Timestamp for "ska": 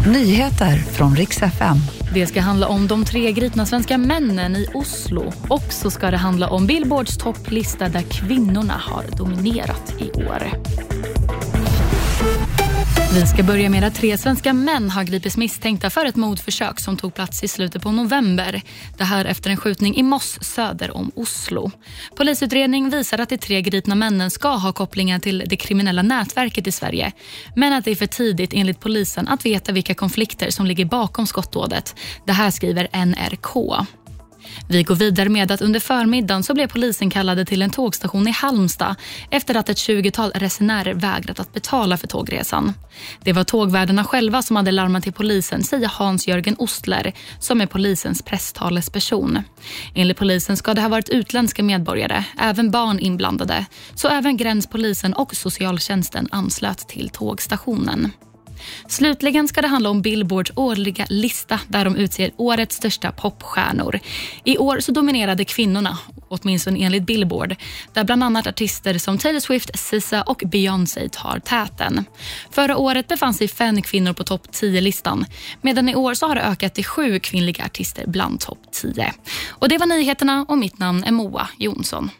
2.26-2.40, 5.90-6.10, 13.26-13.42, 24.30-24.48, 50.56-50.74, 59.48-59.62